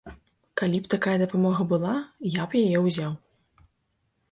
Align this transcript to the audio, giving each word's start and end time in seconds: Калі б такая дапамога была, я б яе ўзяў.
Калі 0.61 0.79
б 0.85 0.89
такая 0.93 1.13
дапамога 1.23 1.61
была, 1.75 1.93
я 2.41 2.49
б 2.53 2.65
яе 2.65 2.79
ўзяў. 2.89 3.11